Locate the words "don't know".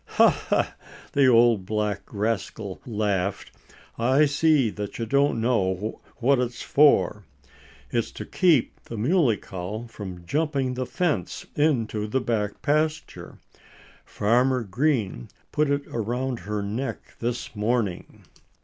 5.05-6.01